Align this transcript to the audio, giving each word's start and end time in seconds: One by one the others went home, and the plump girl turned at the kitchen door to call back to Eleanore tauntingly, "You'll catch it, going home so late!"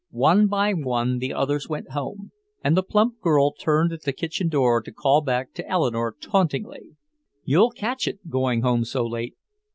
One 0.09 0.47
by 0.47 0.73
one 0.73 1.19
the 1.19 1.31
others 1.31 1.69
went 1.69 1.91
home, 1.91 2.31
and 2.63 2.75
the 2.75 2.81
plump 2.81 3.19
girl 3.21 3.51
turned 3.51 3.93
at 3.93 4.01
the 4.01 4.11
kitchen 4.11 4.49
door 4.49 4.81
to 4.81 4.91
call 4.91 5.21
back 5.21 5.53
to 5.53 5.69
Eleanore 5.69 6.15
tauntingly, 6.19 6.95
"You'll 7.43 7.69
catch 7.69 8.07
it, 8.07 8.27
going 8.27 8.61
home 8.63 8.83
so 8.83 9.05
late!" 9.05 9.35